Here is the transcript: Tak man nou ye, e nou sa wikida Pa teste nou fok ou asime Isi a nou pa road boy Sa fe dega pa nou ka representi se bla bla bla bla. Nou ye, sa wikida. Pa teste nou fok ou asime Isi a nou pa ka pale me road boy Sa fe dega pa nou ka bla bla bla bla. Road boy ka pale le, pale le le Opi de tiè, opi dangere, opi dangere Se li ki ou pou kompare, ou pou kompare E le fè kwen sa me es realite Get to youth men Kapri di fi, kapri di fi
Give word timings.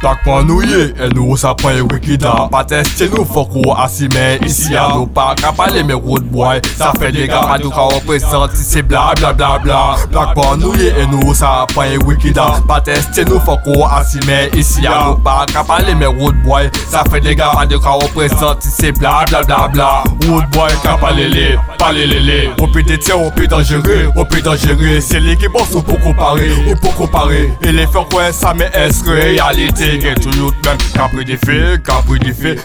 Tak 0.00 0.24
man 0.24 0.46
nou 0.48 0.62
ye, 0.64 0.86
e 0.96 1.06
nou 1.12 1.36
sa 1.36 1.50
wikida 1.84 2.32
Pa 2.48 2.62
teste 2.64 3.04
nou 3.12 3.26
fok 3.28 3.52
ou 3.60 3.74
asime 3.76 4.38
Isi 4.48 4.72
a 4.72 4.86
nou 4.94 5.04
pa 5.12 5.34
road 5.92 6.24
boy 6.32 6.62
Sa 6.72 6.88
fe 6.96 7.10
dega 7.12 7.42
pa 7.44 7.58
nou 7.60 7.68
ka 7.74 7.84
representi 7.92 8.64
se 8.64 8.80
bla 8.80 9.10
bla 9.18 9.34
bla 9.36 9.58
bla. 9.60 9.80
Nou 10.56 10.72
ye, 10.80 10.88
sa 11.36 11.66
wikida. 12.06 12.46
Pa 12.68 12.78
teste 12.80 13.26
nou 13.28 13.42
fok 13.44 13.68
ou 13.74 13.84
asime 13.84 14.46
Isi 14.56 14.88
a 14.88 14.96
nou 15.04 15.18
pa 15.20 15.44
ka 15.52 15.66
pale 15.68 15.92
me 16.00 16.08
road 16.08 16.40
boy 16.46 16.70
Sa 16.86 17.04
fe 17.04 17.20
dega 17.20 17.50
pa 17.58 17.66
nou 17.68 17.84
ka 17.84 17.98
bla 18.96 19.18
bla 19.28 19.44
bla 19.44 19.60
bla. 19.68 19.90
Road 20.24 20.48
boy 20.56 20.72
ka 20.80 20.96
pale 21.04 21.28
le, 21.28 21.58
pale 21.76 22.08
le 22.08 22.24
le 22.24 22.40
Opi 22.64 22.86
de 22.88 22.96
tiè, 22.96 23.12
opi 23.20 23.50
dangere, 23.52 24.08
opi 24.16 24.40
dangere 24.48 24.96
Se 25.04 25.20
li 25.20 25.36
ki 25.36 25.52
ou 25.76 25.84
pou 25.84 26.00
kompare, 26.00 26.48
ou 26.64 26.80
pou 26.80 26.96
kompare 27.02 27.50
E 27.60 27.76
le 27.76 27.84
fè 27.92 28.08
kwen 28.08 28.32
sa 28.32 28.56
me 28.56 28.72
es 28.80 29.04
realite 29.04 29.89
Get 29.98 30.22
to 30.22 30.30
youth 30.36 30.54
men 30.64 30.78
Kapri 30.94 31.24
di 31.24 31.36
fi, 31.36 31.76
kapri 31.82 32.18
di 32.20 32.32
fi 32.32 32.60